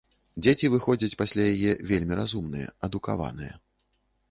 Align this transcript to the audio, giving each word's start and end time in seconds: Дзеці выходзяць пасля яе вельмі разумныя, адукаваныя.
Дзеці 0.43 0.69
выходзяць 0.75 1.17
пасля 1.19 1.43
яе 1.53 1.73
вельмі 1.93 2.19
разумныя, 2.23 2.67
адукаваныя. 2.91 3.53